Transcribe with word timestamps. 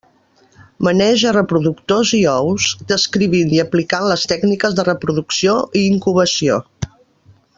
Maneja 0.85 1.33
reproductors 1.35 2.13
i 2.19 2.21
ous, 2.31 2.65
descrivint 2.93 3.53
i 3.59 3.61
aplicant 3.67 4.09
les 4.13 4.25
tècniques 4.33 4.79
de 4.81 4.87
reproducció 4.91 5.55
i 5.83 5.85
incubació. 5.93 6.61